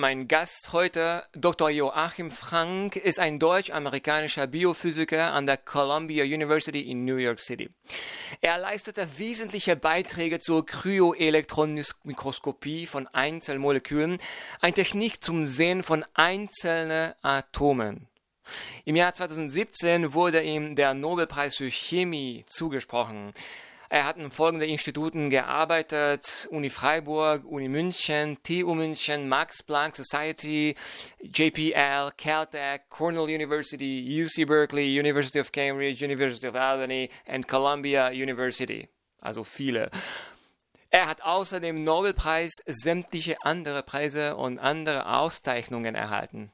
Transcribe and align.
Mein 0.00 0.26
Gast 0.28 0.72
heute, 0.72 1.24
Dr. 1.34 1.68
Joachim 1.68 2.30
Frank, 2.30 2.96
ist 2.96 3.18
ein 3.18 3.38
deutsch-amerikanischer 3.38 4.46
Biophysiker 4.46 5.34
an 5.34 5.44
der 5.44 5.58
Columbia 5.58 6.24
University 6.24 6.80
in 6.80 7.04
New 7.04 7.16
York 7.16 7.38
City. 7.38 7.68
Er 8.40 8.56
leistete 8.56 9.06
wesentliche 9.18 9.76
Beiträge 9.76 10.38
zur 10.38 10.64
Kryoelektronenmikroskopie 10.64 12.86
von 12.86 13.08
Einzelmolekülen, 13.08 14.16
eine 14.62 14.72
Technik 14.72 15.22
zum 15.22 15.46
Sehen 15.46 15.82
von 15.82 16.02
einzelnen 16.14 17.12
Atomen. 17.20 18.08
Im 18.86 18.96
Jahr 18.96 19.12
2017 19.12 20.14
wurde 20.14 20.42
ihm 20.42 20.76
der 20.76 20.94
Nobelpreis 20.94 21.56
für 21.56 21.70
Chemie 21.70 22.46
zugesprochen. 22.46 23.34
Er 23.92 24.04
hat 24.04 24.18
in 24.18 24.30
folgenden 24.30 24.68
Instituten 24.68 25.30
gearbeitet: 25.30 26.46
Uni 26.52 26.70
Freiburg, 26.70 27.44
Uni 27.44 27.66
München, 27.66 28.38
TU 28.44 28.72
München, 28.72 29.28
Max 29.28 29.64
Planck 29.64 29.96
Society, 29.96 30.76
JPL, 31.18 32.12
Caltech, 32.16 32.82
Cornell 32.88 33.24
University, 33.24 34.22
UC 34.22 34.46
Berkeley, 34.46 34.96
University 34.96 35.40
of 35.40 35.50
Cambridge, 35.50 36.04
University 36.04 36.46
of 36.46 36.54
Albany 36.54 37.10
und 37.26 37.48
Columbia 37.48 38.10
University. 38.10 38.88
Also 39.20 39.42
viele. 39.42 39.90
Er 40.90 41.08
hat 41.08 41.22
außerdem 41.22 41.82
Nobelpreis, 41.82 42.52
sämtliche 42.66 43.38
andere 43.42 43.82
Preise 43.82 44.36
und 44.36 44.60
andere 44.60 45.06
Auszeichnungen 45.06 45.96
erhalten. 45.96 46.52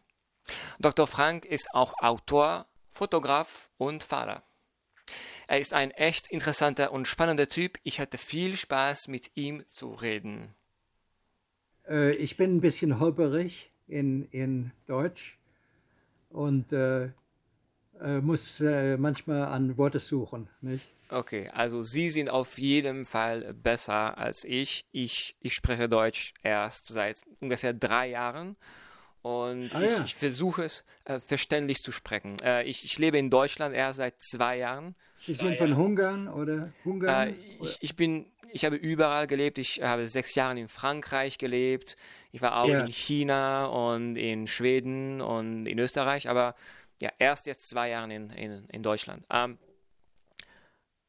Dr. 0.78 1.06
Frank 1.06 1.44
ist 1.44 1.68
auch 1.74 1.92
Autor, 2.00 2.66
Fotograf 2.90 3.68
und 3.76 4.04
Vater. 4.04 4.42
Er 5.46 5.60
ist 5.60 5.72
ein 5.72 5.90
echt 5.92 6.26
interessanter 6.28 6.92
und 6.92 7.06
spannender 7.06 7.48
Typ. 7.48 7.78
Ich 7.84 8.00
hatte 8.00 8.18
viel 8.18 8.56
Spaß, 8.56 9.08
mit 9.08 9.30
ihm 9.36 9.64
zu 9.70 9.94
reden. 9.94 10.54
Äh, 11.88 12.14
ich 12.16 12.36
bin 12.36 12.56
ein 12.56 12.60
bisschen 12.60 12.98
holperig 12.98 13.70
in, 13.86 14.24
in 14.30 14.72
Deutsch 14.86 15.38
und 16.30 16.72
äh, 16.72 17.10
äh, 18.00 18.20
muss 18.20 18.60
äh, 18.60 18.96
manchmal 18.96 19.44
an 19.44 19.78
Worte 19.78 20.00
suchen. 20.00 20.48
Nicht? 20.60 20.86
Okay, 21.08 21.48
also 21.52 21.82
Sie 21.82 22.08
sind 22.08 22.28
auf 22.28 22.58
jeden 22.58 23.04
Fall 23.04 23.54
besser 23.54 24.18
als 24.18 24.42
ich. 24.42 24.84
Ich, 24.90 25.36
ich 25.40 25.54
spreche 25.54 25.88
Deutsch 25.88 26.34
erst 26.42 26.86
seit 26.86 27.22
ungefähr 27.40 27.72
drei 27.72 28.08
Jahren 28.10 28.56
und 29.26 29.74
ah, 29.74 29.82
ich, 29.82 29.90
ja. 29.90 30.04
ich, 30.04 30.14
versuche 30.14 30.62
es 30.62 30.84
äh, 31.04 31.18
verständlich 31.18 31.82
zu 31.82 31.90
sprechen. 31.90 32.38
Äh, 32.44 32.62
ich, 32.62 32.84
ich, 32.84 32.96
lebe 33.00 33.18
in 33.18 33.28
Deutschland 33.28 33.74
erst 33.74 33.96
seit 33.96 34.22
zwei 34.22 34.58
Jahren. 34.58 34.94
Sie 35.14 35.32
sind 35.32 35.58
von 35.58 35.72
Ungarn 35.72 36.28
oder 36.28 36.72
Ungarn? 36.84 37.30
Äh, 37.30 37.34
ich, 37.60 37.76
ich, 37.80 37.96
bin, 37.96 38.30
ich 38.52 38.64
habe 38.64 38.76
überall 38.76 39.26
gelebt. 39.26 39.58
Ich 39.58 39.82
habe 39.82 40.06
sechs 40.06 40.36
Jahre 40.36 40.56
in 40.60 40.68
Frankreich 40.68 41.38
gelebt. 41.38 41.96
Ich 42.30 42.40
war 42.40 42.56
auch 42.56 42.68
ja. 42.68 42.78
in 42.78 42.86
China 42.86 43.66
und 43.66 44.14
in 44.14 44.46
Schweden 44.46 45.20
und 45.20 45.66
in 45.66 45.80
Österreich. 45.80 46.28
Aber 46.28 46.54
ja, 47.02 47.10
erst 47.18 47.46
jetzt 47.46 47.68
zwei 47.68 47.88
Jahre 47.88 48.14
in, 48.14 48.30
in, 48.30 48.68
in 48.68 48.84
Deutschland. 48.84 49.26
Ähm, 49.28 49.58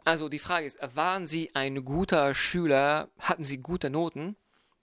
also 0.06 0.28
die 0.28 0.40
Frage 0.40 0.66
ist, 0.66 0.80
waren 0.96 1.28
Sie 1.28 1.54
ein 1.54 1.86
guter 1.86 2.34
Schüler? 2.34 3.10
Hatten 3.20 3.44
Sie 3.44 3.60
gute 3.60 3.92
Noten? 3.92 4.36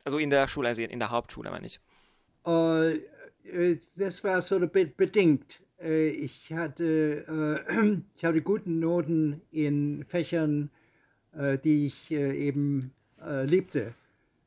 Also 0.04 0.18
in 0.18 0.30
der 0.30 0.46
Schule, 0.46 0.68
also 0.68 0.82
in 0.82 1.00
der 1.00 1.10
Hauptschule, 1.10 1.50
meine 1.50 1.66
ich. 1.66 1.80
Uh, 2.46 2.92
äh, 3.52 3.76
das 3.96 4.22
war 4.24 4.40
so 4.40 4.58
bedingt. 4.58 5.62
Äh, 5.80 6.08
ich 6.08 6.52
hatte, 6.52 7.64
äh, 7.68 8.00
ich 8.16 8.24
hatte 8.24 8.42
gute 8.42 8.70
Noten 8.70 9.42
in 9.50 10.04
Fächern, 10.06 10.70
die 11.64 11.86
ich 11.86 12.12
eben 12.12 12.92
liebte. 13.44 13.92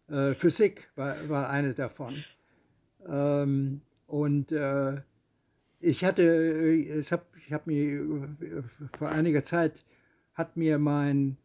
Physik 0.08 0.90
war, 0.96 1.28
war 1.28 1.50
eine 1.50 1.74
davon. 1.74 2.16
Ähm, 3.06 3.82
und 4.06 4.54
ich 5.82 6.06
hatte, 6.06 6.74
ich 6.74 7.12
habe 7.12 7.26
ich 7.46 7.52
hab 7.52 7.68
mir 7.68 8.30
vor 8.98 9.10
einiger 9.10 9.44
Zeit 9.44 9.84
hat 10.34 10.56
mir 10.56 10.78
mein 10.78 11.38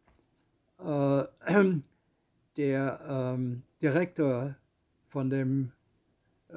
äh, 0.79 1.23
der 2.57 2.99
ähm, 3.09 3.63
Direktor 3.81 4.55
von 5.07 5.29
dem 5.29 5.71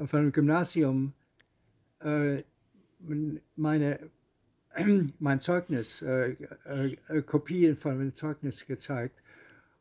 von 0.05 0.23
dem 0.23 0.33
Gymnasium 0.33 1.13
äh, 2.01 2.43
meine, 3.57 3.99
mein 5.19 5.41
Zeugnis, 5.41 6.03
äh, 6.03 6.37
äh, 6.65 7.23
Kopien 7.23 7.77
von 7.77 7.99
meinem 7.99 8.15
Zeugnis 8.15 8.67
gezeigt. 8.67 9.23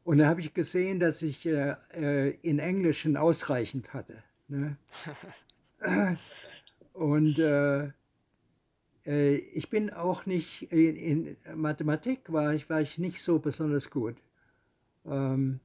Und 0.04 0.20
da 0.20 0.28
habe 0.28 0.42
ich 0.42 0.54
gesehen, 0.54 1.00
dass 1.00 1.22
ich 1.22 1.46
äh, 1.46 1.74
äh, 1.94 2.30
in 2.42 2.60
Englischen 2.60 3.18
ausreichend 3.18 3.94
hatte. 3.94 4.24
Ne? 4.48 4.78
Und 6.94 7.40
äh, 7.40 7.92
ich 9.04 9.70
bin 9.70 9.90
auch 9.92 10.26
nicht, 10.26 10.72
in, 10.72 10.96
in, 10.96 11.38
Mathematik 11.56 12.32
war 12.32 12.54
ich, 12.54 12.70
war 12.70 12.82
ich 12.82 12.98
nicht 12.98 13.22
so 13.22 13.40
besonders 13.40 13.90
gut. 13.90 14.16
Ähm, 15.06 15.60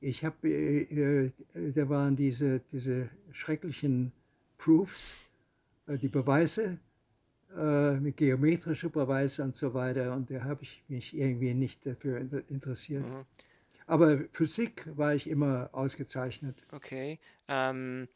ich 0.00 0.24
habe, 0.24 0.48
äh, 0.48 1.26
äh, 1.54 1.72
da 1.72 1.88
waren 1.88 2.16
diese, 2.16 2.60
diese 2.60 3.08
schrecklichen 3.32 4.12
Proofs, 4.56 5.16
äh, 5.86 5.98
die 5.98 6.08
Beweise, 6.08 6.78
äh, 7.56 7.92
mit 7.92 8.16
geometrischen 8.16 8.90
Beweisen 8.90 9.46
und 9.46 9.56
so 9.56 9.72
weiter. 9.74 10.14
Und 10.14 10.30
da 10.30 10.44
habe 10.44 10.62
ich 10.62 10.82
mich 10.88 11.16
irgendwie 11.16 11.54
nicht 11.54 11.84
dafür 11.86 12.18
interessiert. 12.48 13.06
Mhm. 13.06 13.24
Aber 13.86 14.18
Physik 14.32 14.84
war 14.96 15.14
ich 15.14 15.28
immer 15.28 15.70
ausgezeichnet. 15.72 16.62
Okay. 16.72 17.18
Ähm, 17.48 18.06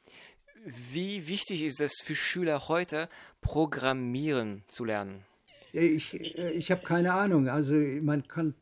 wie 0.92 1.26
wichtig 1.26 1.62
ist 1.62 1.80
es 1.80 2.02
für 2.04 2.14
Schüler 2.14 2.68
heute, 2.68 3.08
Programmieren 3.40 4.62
zu 4.68 4.84
lernen? 4.84 5.24
Ich, 5.72 6.14
äh, 6.38 6.52
ich 6.52 6.70
habe 6.70 6.82
keine 6.82 7.14
Ahnung. 7.14 7.48
Also 7.48 7.74
man 7.74 8.28
kann, 8.28 8.54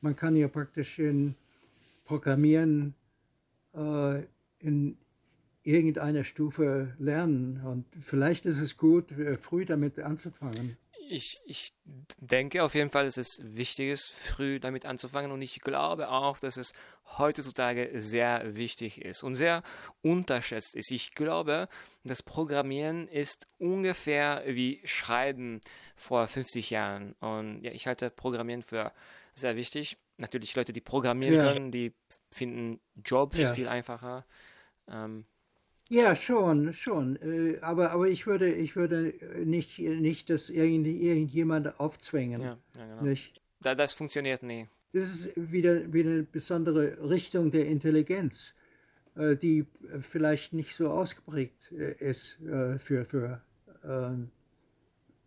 man 0.00 0.14
kann 0.14 0.36
ja 0.36 0.48
praktisch 0.48 0.98
in 1.00 1.34
Programmieren 2.12 2.94
äh, 3.74 4.24
in 4.58 4.98
irgendeiner 5.64 6.24
Stufe 6.24 6.94
lernen. 6.98 7.62
Und 7.64 7.86
vielleicht 7.98 8.44
ist 8.44 8.60
es 8.60 8.76
gut, 8.76 9.12
äh, 9.12 9.38
früh 9.38 9.64
damit 9.64 9.98
anzufangen. 9.98 10.76
Ich, 11.08 11.40
ich 11.46 11.72
denke 12.18 12.64
auf 12.64 12.74
jeden 12.74 12.90
Fall, 12.90 13.06
dass 13.06 13.16
es 13.16 13.40
wichtig 13.42 13.88
ist, 13.88 14.12
früh 14.12 14.60
damit 14.60 14.84
anzufangen. 14.84 15.32
Und 15.32 15.40
ich 15.40 15.60
glaube 15.60 16.10
auch, 16.10 16.38
dass 16.38 16.58
es 16.58 16.74
heutzutage 17.16 17.90
sehr 17.94 18.56
wichtig 18.56 19.00
ist 19.00 19.22
und 19.22 19.34
sehr 19.34 19.62
unterschätzt 20.02 20.74
ist. 20.74 20.90
Ich 20.90 21.14
glaube, 21.14 21.66
das 22.04 22.22
Programmieren 22.22 23.08
ist 23.08 23.46
ungefähr 23.56 24.42
wie 24.46 24.82
Schreiben 24.84 25.62
vor 25.96 26.26
50 26.26 26.68
Jahren. 26.68 27.14
Und 27.20 27.62
ja, 27.62 27.72
ich 27.72 27.86
halte 27.86 28.10
Programmieren 28.10 28.62
für 28.62 28.92
sehr 29.34 29.56
wichtig 29.56 29.96
natürlich 30.22 30.56
Leute, 30.56 30.72
die 30.72 30.80
programmieren 30.80 31.34
ja. 31.34 31.52
können, 31.52 31.70
die 31.70 31.92
finden 32.30 32.80
Jobs 33.04 33.38
ja. 33.38 33.52
viel 33.52 33.68
einfacher. 33.68 34.24
Ähm, 34.88 35.26
ja, 35.90 36.16
schon, 36.16 36.72
schon. 36.72 37.16
Äh, 37.16 37.58
aber, 37.60 37.90
aber 37.90 38.08
ich 38.08 38.26
würde, 38.26 38.50
ich 38.50 38.76
würde 38.76 39.12
nicht, 39.44 39.78
nicht 39.78 40.30
das 40.30 40.48
irgend, 40.48 40.86
irgendjemand 40.86 41.78
aufzwängen. 41.78 42.40
Ja, 42.40 42.58
ja 42.74 42.86
genau. 42.86 43.02
Nicht? 43.02 43.42
Da, 43.60 43.74
das 43.74 43.92
funktioniert 43.92 44.42
nie. 44.42 44.68
Das 44.94 45.02
ist 45.04 45.52
wieder, 45.52 45.92
wieder 45.92 46.10
eine 46.10 46.22
besondere 46.22 47.10
Richtung 47.10 47.50
der 47.50 47.66
Intelligenz, 47.66 48.54
äh, 49.16 49.36
die 49.36 49.66
vielleicht 50.00 50.54
nicht 50.54 50.74
so 50.74 50.90
ausgeprägt 50.90 51.72
äh, 51.72 51.92
ist 51.98 52.38
für, 52.78 53.04
für, 53.04 53.42
ähm, 53.84 54.30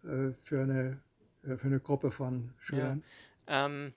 für, 0.02 0.62
eine, 0.62 1.00
für 1.44 1.66
eine 1.66 1.80
Gruppe 1.80 2.12
von 2.12 2.52
Schülern. 2.60 3.04
Ja. 3.48 3.66
Ähm, 3.68 3.94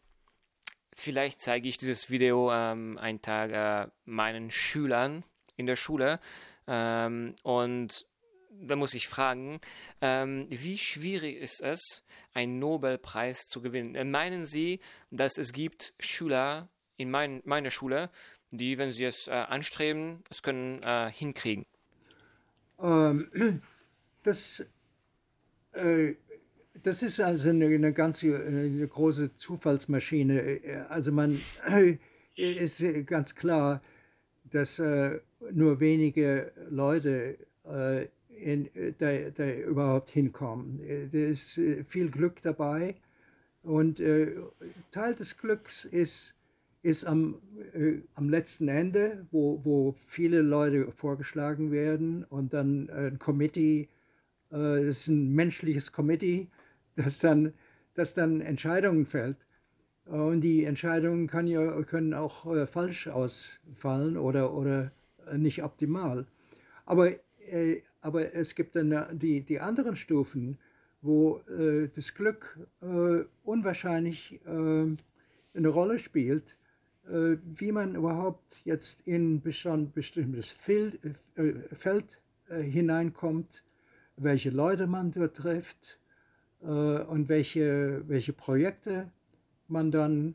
vielleicht 0.99 1.41
zeige 1.41 1.69
ich 1.69 1.79
dieses 1.79 2.11
Video 2.11 2.53
ähm, 2.53 2.99
einen 2.99 3.23
Tag 3.23 3.51
äh, 3.53 3.91
meinen 4.05 4.51
Schülern 4.51 5.25
in 5.57 5.67
der 5.67 5.77
Schule 5.77 6.21
ähm, 6.67 7.35
und 7.43 8.07
da 8.61 8.75
muss 8.75 8.95
ich 8.95 9.07
fragen, 9.07 9.61
ähm, 10.01 10.47
wie 10.51 10.77
schwierig 10.77 11.37
ist 11.37 11.61
es, 11.61 12.03
einen 12.35 12.59
Nobelpreis 12.59 13.47
zu 13.47 13.63
gewinnen? 13.63 13.95
Äh, 13.95 14.05
meinen 14.05 14.47
Sie, 14.47 14.81
dass 15.11 15.39
es 15.39 15.53
gibt 15.53 15.95
Schüler 16.01 16.69
in 16.97 17.11
mein, 17.11 17.41
meiner 17.45 17.71
Schule, 17.71 18.11
die, 18.51 18.77
wenn 18.79 18.91
sie 18.91 19.05
es 19.05 19.29
äh, 19.29 19.33
anstreben, 19.33 20.25
es 20.31 20.43
können 20.43 20.83
äh, 20.83 21.13
hinkriegen? 21.13 21.65
Ähm, 22.81 23.63
das 24.25 24.69
äh, 25.75 26.15
das 26.83 27.03
ist 27.03 27.21
also 27.21 27.51
eine, 27.51 27.67
eine 27.67 27.93
ganz 27.93 28.23
eine 28.23 28.87
große 28.87 29.37
Zufallsmaschine. 29.37 30.59
Also 30.89 31.13
man 31.13 31.41
ist 32.37 32.85
ganz 33.07 33.35
klar, 33.35 33.83
dass 34.51 34.79
äh, 34.79 35.19
nur 35.53 35.81
wenige 35.81 36.51
Leute 36.71 37.39
äh, 37.67 38.07
in, 38.31 38.69
da, 38.99 39.31
da, 39.31 39.53
überhaupt 39.53 40.11
hinkommen. 40.11 40.81
Da 41.11 41.19
ist 41.19 41.59
äh, 41.59 41.85
viel 41.85 42.11
Glück 42.11 42.41
dabei 42.43 42.95
und 43.63 44.01
äh, 44.01 44.37
Teil 44.91 45.15
des 45.15 45.37
Glücks 45.37 45.85
ist 45.85 46.35
ist 46.81 47.05
am, 47.05 47.35
äh, 47.75 48.03
am 48.15 48.29
letzten 48.29 48.69
Ende, 48.69 49.27
wo, 49.33 49.65
wo 49.65 49.95
viele 50.07 50.43
Leute 50.43 50.93
vorgeschlagen 50.93 51.73
werden 51.73 52.25
und 52.25 52.53
dann 52.55 52.89
ein 52.89 53.19
Committee, 53.19 53.89
äh, 54.51 54.87
das 54.87 55.01
ist 55.01 55.09
ein 55.09 55.35
menschliches 55.35 55.93
Committee, 55.93 56.49
das 56.99 57.21
dann, 57.21 57.53
das 57.95 58.15
dann 58.15 58.41
Entscheidungen 58.41 59.07
fällt. 59.07 59.47
Und 60.05 60.41
die 60.41 60.65
Entscheidungen 60.65 61.27
kann 61.27 61.47
ja, 61.47 61.83
können 61.83 62.15
auch 62.15 62.47
äh, 62.47 62.67
falsch 62.67 63.09
ausfallen 63.09 64.17
oder, 64.17 64.55
oder 64.55 64.91
nicht 65.37 65.63
optimal. 65.63 66.27
Aber, 66.87 67.11
äh, 67.51 67.81
aber 68.01 68.35
es 68.35 68.55
gibt 68.55 68.75
dann 68.75 69.19
die, 69.19 69.43
die 69.43 69.61
anderen 69.61 69.97
Stufen, 69.97 70.59
wo 71.03 71.39
äh, 71.51 71.89
das 71.95 72.15
Glück 72.15 72.59
äh, 72.81 73.25
unwahrscheinlich 73.45 74.41
äh, 74.47 74.97
eine 75.55 75.69
Rolle 75.69 75.99
spielt, 75.99 76.57
äh, 77.07 77.37
wie 77.45 77.73
man 77.73 77.95
überhaupt 77.95 78.63
jetzt 78.65 79.07
in 79.07 79.35
ein 79.37 79.93
bestimmtes 79.93 80.57
äh, 80.69 81.53
Feld 81.77 82.23
hineinkommt, 82.49 83.63
welche 84.17 84.49
Leute 84.49 84.87
man 84.87 85.11
dort 85.11 85.37
trifft 85.37 85.99
und 86.61 87.29
welche, 87.29 88.03
welche 88.09 88.33
Projekte 88.33 89.13
man 89.69 89.91
dann 89.91 90.35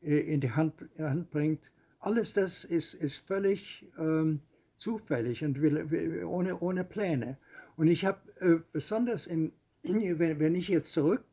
in 0.00 0.40
die 0.40 0.50
Hand, 0.52 0.74
Hand 0.98 1.30
bringt. 1.30 1.72
Alles 1.98 2.32
das 2.32 2.64
ist, 2.64 2.94
ist 2.94 3.26
völlig 3.26 3.86
ähm, 3.98 4.40
zufällig 4.76 5.44
und 5.44 5.60
will, 5.60 6.24
ohne, 6.24 6.58
ohne 6.58 6.84
Pläne. 6.84 7.36
Und 7.76 7.88
ich 7.88 8.04
habe 8.06 8.20
äh, 8.40 8.60
besonders, 8.72 9.26
in, 9.26 9.52
wenn, 9.82 10.40
wenn, 10.40 10.54
ich 10.54 10.68
jetzt 10.68 10.92
zurück 10.92 11.24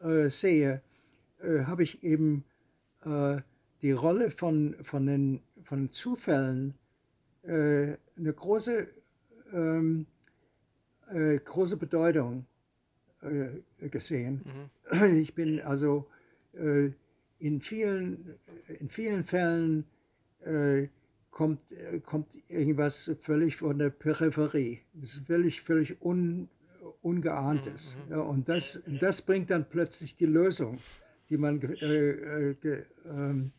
äh, 0.00 0.28
sehe, 0.28 0.82
äh, 1.42 1.60
habe 1.64 1.82
ich 1.82 2.02
eben 2.04 2.44
äh, 3.04 3.38
die 3.80 3.92
Rolle 3.92 4.30
von, 4.30 4.76
von, 4.82 5.06
den, 5.06 5.42
von 5.62 5.90
Zufällen 5.90 6.74
äh, 7.42 7.96
eine 8.16 8.32
große, 8.32 8.86
ähm, 9.52 10.06
äh, 11.12 11.38
große 11.38 11.76
Bedeutung 11.76 12.46
gesehen. 13.80 14.70
Mhm. 14.92 15.16
Ich 15.16 15.34
bin 15.34 15.62
also 15.62 16.10
in, 16.52 17.60
vielen, 17.62 18.38
in 18.78 18.90
vielen 18.90 19.24
Fällen 19.24 19.86
kommt, 21.34 21.72
äh, 21.72 22.00
kommt 22.00 22.38
irgendwas 22.48 23.10
völlig 23.20 23.56
von 23.56 23.78
der 23.78 23.90
Peripherie. 23.90 24.80
Das 24.94 25.14
ist 25.14 25.26
völlig, 25.26 25.60
völlig 25.60 26.00
un, 26.00 26.48
Ungeahntes. 27.02 27.98
Mhm. 28.06 28.12
Ja, 28.12 28.20
und 28.20 28.48
das, 28.48 28.80
das 29.00 29.20
bringt 29.20 29.50
dann 29.50 29.68
plötzlich 29.68 30.16
die 30.16 30.26
Lösung, 30.26 30.78
die 31.28 31.36
man, 31.36 31.60
äh, 31.60 32.50
äh, 32.52 32.84
ähm, 33.06 33.52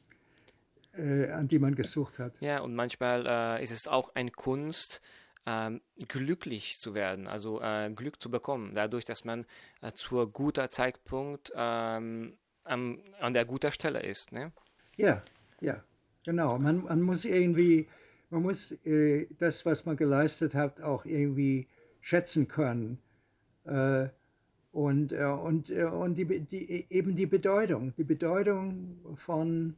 äh, 0.94 1.30
an 1.32 1.48
die 1.48 1.60
man 1.60 1.76
gesucht 1.76 2.18
hat. 2.18 2.40
Ja, 2.42 2.62
und 2.62 2.74
manchmal 2.76 3.26
äh, 3.28 3.64
ist 3.64 3.72
es 3.72 3.88
auch 3.88 4.16
eine 4.16 4.32
Kunst, 4.32 5.02
ähm, 5.46 5.82
glücklich 6.08 6.80
zu 6.80 6.96
werden, 6.96 7.28
also 7.28 7.62
äh, 7.62 7.92
Glück 7.92 8.22
zu 8.22 8.32
bekommen, 8.32 8.74
dadurch, 8.74 9.06
dass 9.06 9.26
man 9.26 9.46
zur 9.94 10.32
guter 10.32 10.70
Zeitpunkt 10.70 11.52
ähm, 11.56 12.38
am, 12.64 13.00
an 13.20 13.34
der 13.34 13.46
guten 13.46 13.72
Stelle 13.72 14.02
ist. 14.02 14.32
Ne? 14.32 14.52
Ja, 14.98 15.22
ja. 15.62 15.84
Genau, 16.26 16.58
man, 16.58 16.84
man 16.84 17.02
muss 17.04 17.24
irgendwie, 17.26 17.88
man 18.32 18.42
muss 18.42 18.72
äh, 18.86 19.28
das, 19.38 19.64
was 19.66 19.86
man 19.86 19.96
geleistet 19.96 20.56
hat, 20.56 20.82
auch 20.82 21.06
irgendwie 21.06 21.68
schätzen 22.02 22.48
können. 22.48 22.98
Äh, 23.66 24.08
und 24.72 25.12
äh, 25.12 25.26
und, 25.26 25.70
äh, 25.70 25.84
und 25.84 26.18
die, 26.18 26.40
die, 26.40 26.88
eben 26.90 27.14
die 27.16 27.28
Bedeutung, 27.28 27.94
die 27.96 28.04
Bedeutung 28.04 28.98
von, 29.16 29.78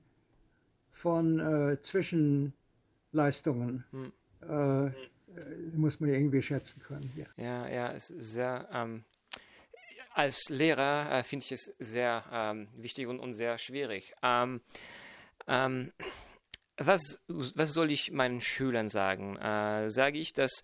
von 0.90 1.40
äh, 1.40 1.78
Zwischenleistungen. 1.82 3.84
Hm. 3.92 4.14
Äh, 4.42 4.92
muss 5.76 6.00
man 6.00 6.10
irgendwie 6.10 6.42
schätzen 6.42 6.82
können. 6.82 7.12
Ja, 7.16 7.44
ja, 7.44 7.68
ja 7.68 7.94
es 7.94 8.10
ist 8.10 8.34
sehr. 8.34 8.68
Ähm 8.72 9.04
als 10.14 10.50
Lehrer 10.50 11.24
finde 11.24 11.46
ich 11.46 11.52
es 11.52 11.76
sehr 11.78 12.24
ähm, 12.32 12.70
wichtig 12.76 13.06
und, 13.06 13.20
und, 13.20 13.34
sehr 13.34 13.60
schwierig. 13.60 14.16
Ähm, 14.24 14.62
ähm, 15.48 15.94
was, 16.78 17.22
was 17.28 17.74
soll 17.74 17.92
ich 17.92 18.12
meinen 18.12 18.42
Schülern 18.42 18.90
sagen? 18.90 19.38
Äh, 19.38 19.92
sage 19.92 20.18
ich, 20.18 20.34
dass 20.34 20.64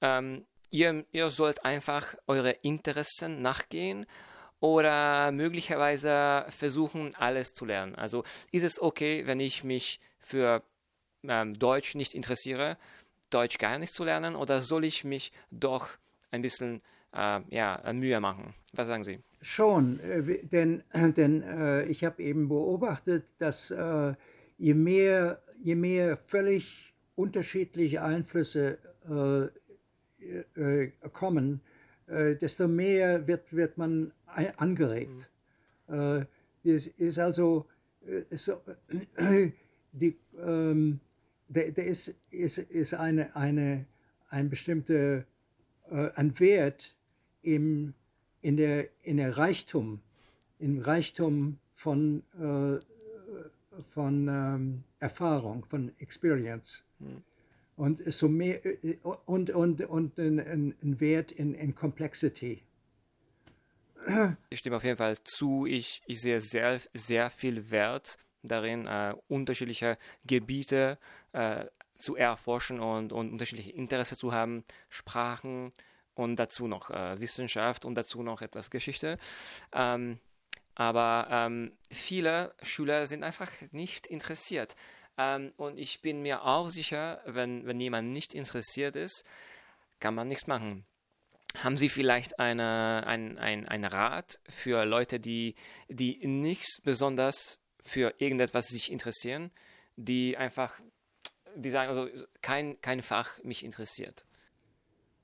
ähm, 0.00 0.46
ihr, 0.70 1.04
ihr 1.12 1.28
sollt 1.28 1.64
einfach 1.64 2.14
eure 2.26 2.52
Interessen 2.52 3.42
nachgehen 3.42 4.06
oder 4.60 5.30
möglicherweise 5.32 6.46
versuchen, 6.48 7.14
alles 7.16 7.52
zu 7.52 7.64
lernen. 7.66 7.94
Also 7.94 8.24
ist 8.50 8.64
es 8.64 8.80
okay, 8.80 9.26
wenn 9.26 9.40
ich 9.40 9.62
mich 9.62 10.00
für 10.18 10.62
ähm, 11.22 11.54
Deutsch 11.54 11.94
nicht 11.94 12.14
interessiere, 12.14 12.78
Deutsch 13.30 13.58
gar 13.58 13.78
nicht 13.78 13.92
zu 13.92 14.04
lernen, 14.04 14.36
oder 14.36 14.60
soll 14.60 14.84
ich 14.84 15.04
mich 15.04 15.32
doch 15.50 15.88
ein 16.30 16.42
bisschen 16.42 16.82
äh, 17.14 17.40
ja, 17.48 17.92
Mühe 17.92 18.20
machen? 18.20 18.54
Was 18.72 18.86
sagen 18.86 19.04
Sie? 19.04 19.18
Schon, 19.42 20.00
äh, 20.00 20.46
denn, 20.46 20.82
denn 21.16 21.42
äh, 21.42 21.84
ich 21.84 22.04
habe 22.04 22.22
eben 22.22 22.48
beobachtet, 22.48 23.24
dass 23.38 23.70
äh, 23.70 24.14
je 24.58 24.74
mehr, 24.74 25.40
je 25.62 25.74
mehr 25.74 26.16
völlig 26.16 26.94
unterschiedliche 27.14 28.02
Einflüsse 28.02 28.78
äh, 29.08 29.48
äh, 30.60 30.90
kommen, 31.12 31.60
äh, 32.06 32.36
desto 32.36 32.68
mehr 32.68 33.26
wird, 33.26 33.52
wird 33.52 33.78
man 33.78 34.12
angeregt. 34.56 35.30
Mhm. 35.88 36.26
es 36.64 36.88
ist 36.88 37.18
also 37.18 37.66
so, 38.34 38.60
die, 39.92 40.18
ähm, 40.44 41.00
der, 41.48 41.70
der 41.72 41.86
ist, 41.86 42.14
ist, 42.30 42.58
ist 42.58 42.94
eine, 42.94 43.34
eine, 43.36 43.86
ein 44.30 44.50
bestimmter 44.50 45.24
äh, 45.90 46.10
ein 46.14 46.38
Wert 46.40 46.94
im, 47.42 47.94
in, 48.42 48.56
der, 48.56 48.88
in 49.02 49.18
der 49.18 49.36
Reichtum, 49.36 50.00
im 50.58 50.80
Reichtum 50.80 51.58
von 51.74 52.22
äh, 52.40 52.78
von 53.90 54.28
ähm, 54.28 54.84
Erfahrung, 55.00 55.64
von 55.64 55.92
Experience. 55.98 56.82
Hm. 56.98 57.22
Und 57.76 57.98
so 58.12 58.28
mehr 58.28 58.64
äh, 58.64 58.96
und, 59.02 59.50
und, 59.50 59.82
und 59.82 60.18
ein, 60.18 60.74
ein 60.82 61.00
Wert 61.00 61.32
in, 61.32 61.54
in 61.54 61.74
Complexity. 61.74 62.62
Ich 64.50 64.60
stimme 64.60 64.76
auf 64.76 64.84
jeden 64.84 64.96
Fall 64.96 65.18
zu. 65.24 65.66
Ich, 65.66 66.00
ich 66.06 66.20
sehe 66.20 66.40
sehr, 66.40 66.80
sehr 66.94 67.28
viel 67.28 67.70
Wert 67.70 68.18
darin, 68.46 68.86
äh, 68.86 69.14
unterschiedliche 69.28 69.98
Gebiete 70.24 70.98
äh, 71.32 71.66
zu 71.98 72.16
erforschen 72.16 72.80
und, 72.80 73.12
und 73.12 73.32
unterschiedliche 73.32 73.72
Interessen 73.72 74.18
zu 74.18 74.32
haben, 74.32 74.64
Sprachen 74.88 75.72
und 76.14 76.36
dazu 76.36 76.66
noch 76.66 76.90
äh, 76.90 77.20
Wissenschaft 77.20 77.84
und 77.84 77.94
dazu 77.94 78.22
noch 78.22 78.42
etwas 78.42 78.70
Geschichte. 78.70 79.18
Ähm, 79.72 80.18
aber 80.74 81.28
ähm, 81.30 81.72
viele 81.90 82.54
Schüler 82.62 83.06
sind 83.06 83.24
einfach 83.24 83.50
nicht 83.70 84.06
interessiert. 84.06 84.76
Ähm, 85.16 85.50
und 85.56 85.78
ich 85.78 86.02
bin 86.02 86.22
mir 86.22 86.44
auch 86.44 86.68
sicher, 86.68 87.22
wenn, 87.24 87.66
wenn 87.66 87.80
jemand 87.80 88.10
nicht 88.10 88.34
interessiert 88.34 88.96
ist, 88.96 89.24
kann 90.00 90.14
man 90.14 90.28
nichts 90.28 90.46
machen. 90.46 90.84
Haben 91.62 91.78
Sie 91.78 91.88
vielleicht 91.88 92.38
eine, 92.38 93.04
ein, 93.06 93.38
ein, 93.38 93.66
ein 93.66 93.84
Rat 93.84 94.38
für 94.48 94.84
Leute, 94.84 95.18
die, 95.18 95.54
die 95.88 96.26
nichts 96.26 96.82
besonders 96.82 97.58
für 97.86 98.14
irgendetwas 98.18 98.68
sich 98.68 98.90
interessieren, 98.92 99.50
die 99.96 100.36
einfach, 100.36 100.80
die 101.54 101.70
sagen, 101.70 101.88
also 101.88 102.08
kein, 102.42 102.80
kein 102.80 103.02
Fach 103.02 103.42
mich 103.42 103.64
interessiert? 103.64 104.26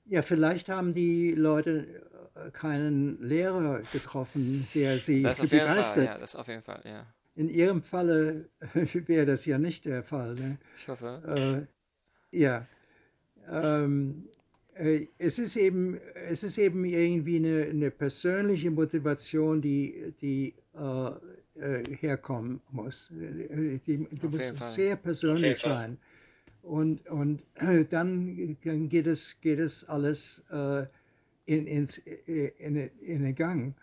Ja, 0.05 0.21
vielleicht 0.21 0.69
haben 0.69 0.93
die 0.93 1.31
Leute 1.31 1.87
keinen 2.51 3.17
Lehrer 3.19 3.81
getroffen, 3.91 4.67
der 4.73 4.97
sie 4.97 5.23
das 5.23 5.39
begeistert. 5.39 6.05
Ja, 6.05 6.17
das 6.17 6.35
auf 6.35 6.47
jeden 6.47 6.63
Fall, 6.63 6.81
ja. 6.83 7.05
In 7.35 7.49
Ihrem 7.49 7.81
Falle 7.81 8.49
wäre 8.93 9.25
das 9.25 9.45
ja 9.45 9.57
nicht 9.57 9.85
der 9.85 10.03
Fall. 10.03 10.35
Ne? 10.35 10.57
Ich 10.77 10.87
hoffe. 10.87 11.67
Äh, 12.31 12.37
ja. 12.37 12.67
Ähm, 13.49 14.29
äh, 14.75 15.07
es, 15.17 15.39
ist 15.39 15.55
eben, 15.55 15.99
es 16.29 16.43
ist 16.43 16.57
eben 16.57 16.85
irgendwie 16.85 17.37
eine, 17.37 17.63
eine 17.69 17.91
persönliche 17.91 18.71
Motivation, 18.71 19.61
die, 19.61 20.13
die 20.21 20.53
äh, 20.75 21.11
äh 21.55 21.83
herkommen 21.97 22.61
muss. 22.71 23.09
Die, 23.11 24.07
die 24.07 24.27
muss 24.27 24.53
sehr 24.73 24.95
persönlich 24.95 25.59
sein. 25.59 25.97
Und, 26.61 27.07
und 27.09 27.43
dann, 27.89 28.57
dann 28.63 28.89
geht, 28.89 29.07
es, 29.07 29.39
geht 29.41 29.59
es 29.59 29.87
alles 29.87 30.43
äh, 30.49 30.85
in, 31.45 31.67
ins, 31.67 31.97
in, 31.97 32.75
in 32.75 33.23
den 33.23 33.35
Gang. 33.35 33.75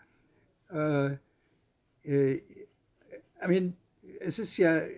Äh, 0.71 1.17
äh, 2.03 2.41
I 3.43 3.47
mean, 3.47 3.77
es 4.19 4.39
ist 4.39 4.57
ja, 4.57 4.77
äh, 4.77 4.89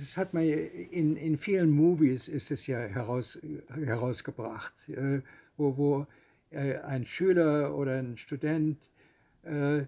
es 0.00 0.16
hat 0.16 0.34
man 0.34 0.44
in, 0.44 1.16
in 1.16 1.38
vielen 1.38 1.70
Movies 1.70 2.28
ist 2.28 2.50
es 2.50 2.66
ja 2.66 2.78
heraus, 2.78 3.38
herausgebracht, 3.74 4.88
äh, 4.90 5.22
wo, 5.56 5.76
wo 5.76 6.06
äh, 6.50 6.76
ein 6.78 7.06
Schüler 7.06 7.74
oder 7.74 7.98
ein 7.98 8.16
Student 8.16 8.78
äh, 9.44 9.86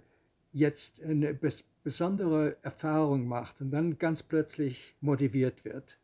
jetzt 0.53 1.03
eine 1.03 1.35
besondere 1.85 2.57
Erfahrung 2.63 3.29
macht 3.29 3.61
und 3.61 3.71
dann 3.71 3.99
ganz 3.99 4.23
plötzlich 4.23 4.97
motiviert 5.01 5.65
wird. 5.65 5.99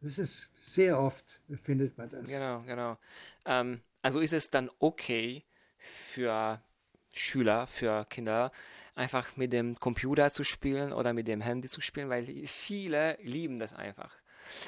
Das 0.00 0.18
ist 0.18 0.50
sehr 0.58 1.00
oft, 1.00 1.40
findet 1.62 1.96
man 1.98 2.10
das. 2.10 2.28
Genau, 2.28 2.60
genau. 2.62 2.98
Ähm, 3.46 3.80
also 4.02 4.20
ist 4.20 4.32
es 4.32 4.50
dann 4.50 4.70
okay 4.78 5.44
für 5.78 6.60
Schüler, 7.14 7.66
für 7.66 8.04
Kinder, 8.04 8.52
einfach 8.94 9.36
mit 9.36 9.52
dem 9.52 9.78
Computer 9.78 10.32
zu 10.32 10.44
spielen 10.44 10.92
oder 10.92 11.12
mit 11.12 11.28
dem 11.28 11.40
Handy 11.40 11.68
zu 11.68 11.80
spielen, 11.80 12.08
weil 12.08 12.46
viele 12.46 13.16
lieben 13.22 13.58
das 13.58 13.72
einfach. 13.74 14.14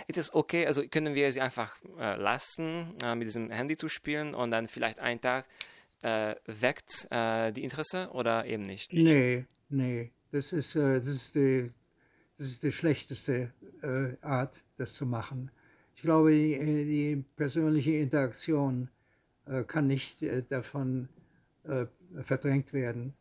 Ist 0.06 0.18
es 0.18 0.32
okay, 0.32 0.66
also 0.66 0.86
können 0.88 1.14
wir 1.14 1.30
sie 1.32 1.40
einfach 1.40 1.76
äh, 1.98 2.16
lassen, 2.16 2.94
äh, 3.02 3.14
mit 3.16 3.26
diesem 3.26 3.50
Handy 3.50 3.76
zu 3.76 3.88
spielen 3.88 4.34
und 4.34 4.50
dann 4.50 4.68
vielleicht 4.68 5.00
einen 5.00 5.20
Tag 5.20 5.46
äh, 6.02 6.36
weckt 6.46 7.08
äh, 7.10 7.52
die 7.52 7.64
Interesse 7.64 8.08
oder 8.12 8.46
eben 8.46 8.62
nicht? 8.62 8.92
Nee, 8.92 9.46
nee. 9.68 10.12
Das 10.34 10.52
ist, 10.52 10.74
äh, 10.74 10.96
das 10.96 11.06
ist, 11.06 11.36
die, 11.36 11.70
das 12.36 12.48
ist 12.48 12.64
die 12.64 12.72
schlechteste 12.72 13.52
äh, 13.82 14.16
Art, 14.20 14.64
das 14.74 14.94
zu 14.94 15.06
machen. 15.06 15.48
Ich 15.94 16.02
glaube, 16.02 16.32
die, 16.32 16.58
die 16.58 17.24
persönliche 17.36 17.92
Interaktion 17.92 18.88
kann 19.68 19.86
nicht 19.86 20.24
davon 20.48 21.08
verdrängt 22.22 22.72
werden. 22.72 23.12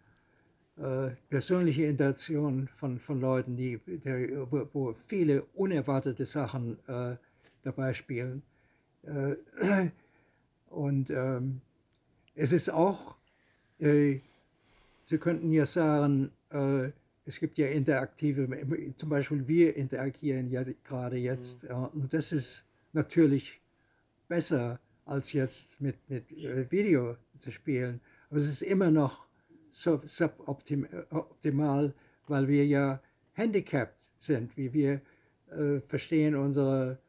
persönliche 1.29 1.83
Interaktion 1.83 2.69
von, 2.73 2.97
von 2.97 3.19
Leuten, 3.19 3.57
die, 3.57 3.77
der, 3.85 4.51
wo, 4.51 4.93
viele 5.05 5.43
unerwartete 5.53 6.25
Sachen 6.25 6.77
dabei 7.61 7.93
spielen. 7.93 8.41
und 10.69 11.09
ähm, 11.09 11.61
es 12.35 12.53
ist 12.53 12.69
auch, 12.69 13.17
äh, 13.79 14.19
Sie 15.05 15.17
könnten 15.17 15.51
ja 15.51 15.65
sagen, 15.65 16.31
äh, 16.49 16.91
es 17.25 17.39
gibt 17.39 17.57
ja 17.57 17.67
interaktive, 17.67 18.93
zum 18.95 19.09
Beispiel 19.09 19.47
wir 19.47 19.75
interagieren 19.75 20.49
ja 20.49 20.63
gerade 20.83 21.17
jetzt. 21.17 21.63
Mhm. 21.63 21.69
Ja, 21.69 21.85
und 21.85 22.13
das 22.13 22.31
ist 22.31 22.65
natürlich 22.91 23.61
besser, 24.27 24.79
als 25.05 25.33
jetzt 25.33 25.81
mit, 25.81 25.97
mit 26.09 26.31
äh, 26.31 26.69
Video 26.71 27.17
zu 27.37 27.51
spielen. 27.51 27.99
Aber 28.29 28.39
es 28.39 28.47
ist 28.47 28.61
immer 28.61 28.91
noch 28.91 29.25
suboptimal, 29.69 31.93
weil 32.27 32.47
wir 32.47 32.65
ja 32.65 33.01
handicapped 33.33 34.11
sind, 34.17 34.55
wie 34.55 34.71
wir 34.73 35.01
äh, 35.51 35.79
verstehen 35.79 36.35
unsere, 36.35 36.99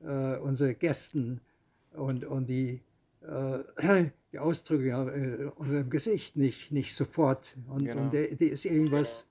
äh, 0.00 0.36
unsere 0.38 0.74
Gästen 0.74 1.40
und, 1.92 2.24
und 2.24 2.48
die 2.48 2.82
äh, 3.22 4.10
die 4.32 4.38
Ausdrücke 4.38 4.88
äh, 4.88 5.60
unserem 5.60 5.90
Gesicht 5.90 6.36
nicht, 6.36 6.72
nicht 6.72 6.94
sofort. 6.94 7.56
Und, 7.68 7.84
genau. 7.84 8.02
und 8.02 8.12
die 8.12 8.46
ist 8.46 8.64
irgendwas, 8.64 9.26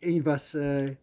irgendwas 0.00 0.54
äh, 0.54 0.96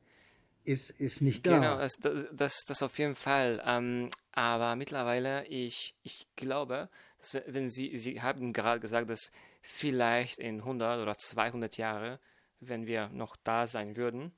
ist, 0.64 0.90
ist 0.90 1.22
nicht 1.22 1.46
da. 1.46 1.56
Genau, 1.56 1.78
das, 1.78 1.98
das, 2.32 2.66
das 2.66 2.84
auf 2.84 2.98
jeden 3.00 3.16
Fall. 3.16 3.62
Ähm, 3.66 4.10
aber 4.34 4.76
mittlerweile, 4.76 5.46
ich, 5.48 5.96
ich 6.04 6.28
glaube, 6.36 6.90
dass 7.20 7.42
wenn 7.48 7.70
Sie, 7.70 7.98
Sie 7.98 8.22
haben 8.22 8.54
gerade 8.54 8.80
gesagt, 8.80 9.10
dass 9.10 9.32
vielleicht 9.62 10.40
in 10.40 10.60
100 10.60 11.02
oder 11.02 11.18
200 11.18 11.78
Jahren, 11.78 12.20
wenn 12.60 12.86
wir 12.86 13.10
noch 13.10 13.36
da 13.44 13.68
sein 13.68 13.96
würden, 13.96 14.32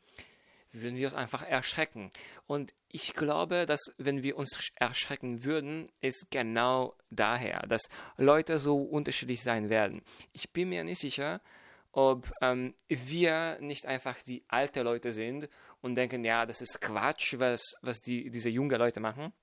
würden 0.71 0.97
wir 0.97 1.07
uns 1.07 1.15
einfach 1.15 1.43
erschrecken. 1.43 2.11
Und 2.45 2.73
ich 2.89 3.13
glaube, 3.13 3.65
dass 3.65 3.79
wenn 3.97 4.23
wir 4.23 4.37
uns 4.37 4.71
erschrecken 4.75 5.43
würden, 5.43 5.89
ist 6.01 6.27
genau 6.29 6.95
daher, 7.09 7.61
dass 7.67 7.89
Leute 8.17 8.59
so 8.59 8.77
unterschiedlich 8.77 9.41
sein 9.41 9.69
werden. 9.69 10.03
Ich 10.31 10.51
bin 10.51 10.69
mir 10.69 10.83
nicht 10.83 11.01
sicher, 11.01 11.41
ob 11.91 12.31
ähm, 12.41 12.75
wir 12.87 13.57
nicht 13.61 13.85
einfach 13.85 14.21
die 14.21 14.43
alten 14.47 14.83
Leute 14.83 15.11
sind 15.11 15.49
und 15.81 15.95
denken, 15.95 16.23
ja, 16.23 16.45
das 16.45 16.61
ist 16.61 16.81
Quatsch, 16.81 17.35
was, 17.39 17.61
was 17.81 17.99
die, 17.99 18.29
diese 18.29 18.49
jungen 18.49 18.77
Leute 18.77 18.99
machen. 18.99 19.33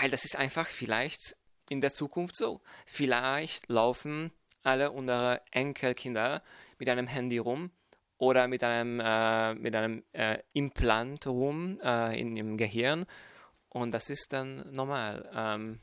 Weil 0.00 0.10
das 0.10 0.24
ist 0.24 0.36
einfach 0.36 0.68
vielleicht 0.68 1.36
in 1.68 1.80
der 1.80 1.92
Zukunft 1.92 2.36
so. 2.36 2.60
Vielleicht 2.86 3.68
laufen 3.68 4.32
alle 4.62 4.92
unsere 4.92 5.42
Enkelkinder 5.50 6.42
mit 6.78 6.88
einem 6.88 7.06
Handy 7.06 7.38
rum 7.38 7.70
oder 8.18 8.46
mit 8.46 8.62
einem, 8.62 9.00
äh, 9.00 9.54
mit 9.54 9.74
einem 9.74 10.04
äh, 10.12 10.38
Implant 10.52 11.26
rum 11.26 11.78
äh, 11.82 12.18
in 12.20 12.36
dem 12.36 12.56
Gehirn 12.56 13.06
und 13.72 13.92
das 13.92 14.10
ist 14.10 14.32
dann 14.32 14.70
normal. 14.72 15.30
Ähm, 15.34 15.80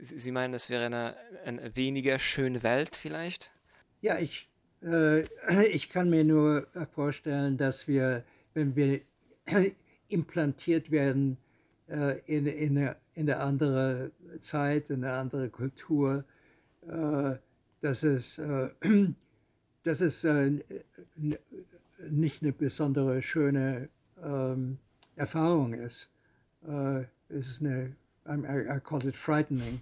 Sie 0.00 0.30
meinen, 0.30 0.52
das 0.52 0.70
wäre 0.70 0.86
eine, 0.86 1.16
eine 1.44 1.74
weniger 1.74 2.18
schöne 2.20 2.62
Welt 2.62 2.94
vielleicht? 2.94 3.50
Ja, 4.00 4.18
ich, 4.18 4.47
ich 5.72 5.88
kann 5.88 6.10
mir 6.10 6.24
nur 6.24 6.66
vorstellen, 6.92 7.56
dass 7.56 7.88
wir, 7.88 8.24
wenn 8.54 8.76
wir 8.76 9.00
implantiert 10.08 10.90
werden 10.90 11.38
äh, 11.88 12.18
in, 12.26 12.46
in, 12.46 12.78
eine, 12.78 12.96
in 13.14 13.30
eine 13.30 13.40
andere 13.40 14.12
Zeit, 14.38 14.90
in 14.90 15.04
eine 15.04 15.14
andere 15.14 15.48
Kultur, 15.50 16.24
äh, 16.86 17.34
dass 17.80 18.02
es 18.02 18.40
dass 19.88 20.02
es 20.02 20.24
äh, 20.24 20.50
nicht 22.10 22.42
eine 22.42 22.52
besondere 22.52 23.22
schöne 23.22 23.88
ähm, 24.22 24.78
Erfahrung 25.16 25.72
ist. 25.72 26.10
Äh, 26.66 27.04
es 27.28 27.48
ist 27.48 27.60
eine, 27.62 27.96
I, 28.28 28.80
call 28.84 29.06
it 29.06 29.16
frightening. 29.16 29.80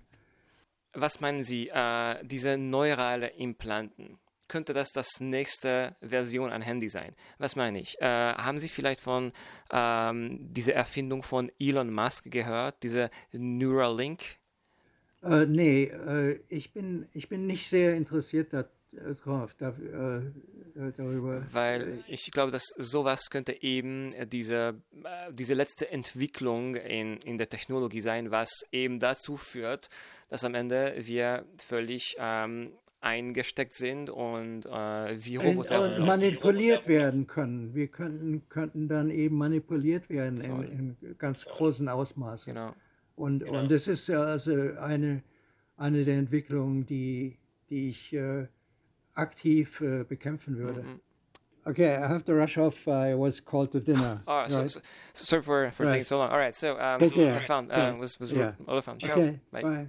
Was 0.92 1.20
meinen 1.20 1.42
Sie, 1.42 1.68
äh, 1.68 2.24
diese 2.24 2.56
neurale 2.56 3.28
Implanten? 3.28 4.18
Könnte 4.48 4.72
das 4.72 4.90
das 4.92 5.20
nächste 5.20 5.96
Version 6.00 6.50
an 6.50 6.62
Handy 6.62 6.88
sein? 6.88 7.14
Was 7.38 7.56
meine 7.56 7.80
ich? 7.80 8.00
Äh, 8.00 8.06
haben 8.06 8.58
Sie 8.58 8.68
vielleicht 8.68 9.00
von 9.00 9.32
ähm, 9.70 10.38
dieser 10.52 10.74
Erfindung 10.74 11.22
von 11.22 11.50
Elon 11.58 11.92
Musk 11.92 12.30
gehört, 12.30 12.82
diese 12.82 13.10
Neuralink? 13.32 14.22
Äh, 15.22 15.46
nee, 15.46 15.84
äh, 15.84 16.38
ich, 16.48 16.72
bin, 16.72 17.06
ich 17.12 17.28
bin 17.28 17.46
nicht 17.46 17.68
sehr 17.68 17.96
interessiert 17.96 18.52
daran 18.52 18.70
drauf, 19.22 19.54
da, 19.54 19.70
äh, 19.70 20.18
äh, 20.18 20.92
darüber. 20.96 21.46
Weil 21.52 22.02
ich 22.06 22.30
glaube, 22.30 22.52
dass 22.52 22.64
sowas 22.76 23.30
könnte 23.30 23.62
eben 23.62 24.10
diese, 24.28 24.80
äh, 25.04 25.32
diese 25.32 25.54
letzte 25.54 25.90
Entwicklung 25.90 26.76
in, 26.76 27.16
in 27.18 27.38
der 27.38 27.48
Technologie 27.48 28.00
sein, 28.00 28.30
was 28.30 28.50
eben 28.72 28.98
dazu 28.98 29.36
führt, 29.36 29.88
dass 30.28 30.44
am 30.44 30.54
Ende 30.54 30.94
wir 30.98 31.44
völlig 31.58 32.16
ähm, 32.18 32.72
eingesteckt 33.06 33.74
sind 33.74 34.10
und 34.10 34.66
äh, 34.66 35.24
wie 35.24 35.36
Roboter 35.36 35.96
und 35.96 36.04
manipuliert 36.04 36.88
werden 36.88 37.26
können. 37.26 37.74
Wir 37.74 37.86
könnten, 37.86 38.48
könnten 38.48 38.88
dann 38.88 39.10
eben 39.10 39.38
manipuliert 39.38 40.10
werden 40.10 40.40
in, 40.40 40.96
in 41.00 41.18
ganz 41.18 41.44
großen 41.46 41.88
Ausmaßen. 41.88 42.52
Genau. 42.52 42.74
Und, 43.14 43.44
genau. 43.44 43.60
und 43.60 43.70
das 43.70 43.86
ist 43.86 44.08
ja 44.08 44.22
also 44.22 44.52
eine, 44.80 45.22
eine 45.76 46.04
der 46.04 46.18
Entwicklungen, 46.18 46.84
die, 46.84 47.38
die 47.70 47.90
ich 47.90 48.12
äh, 48.12 48.46
aktiv 49.14 49.80
äh, 49.80 50.04
bekämpfen 50.04 50.58
würde. 50.58 50.80
-hmm. 50.82 51.00
Okay, 51.68 51.96
I 51.96 52.06
have 52.06 52.24
to 52.26 52.32
rush 52.32 52.58
off. 52.58 52.86
I 52.86 53.14
was 53.14 53.40
called 53.40 53.72
to 53.72 53.80
dinner. 53.80 54.22
Oh, 54.28 54.42
right? 54.42 54.50
so, 54.50 54.68
so, 54.68 54.80
sorry 55.12 55.42
for, 55.42 55.70
for 55.72 55.82
right. 55.82 55.92
taking 55.92 56.04
so 56.04 56.18
long. 56.18 56.30
All 56.30 56.38
right, 56.38 56.54
so 56.54 56.78
um. 56.78 57.02
I 57.02 57.40
found 57.40 57.72
uh, 57.72 57.92
was 57.98 58.20
was 58.20 58.30
yeah. 58.30 58.52
all 58.68 58.78
I 58.78 58.80
found. 58.82 59.02
Okay, 59.02 59.40
bye. 59.50 59.62
bye. 59.62 59.88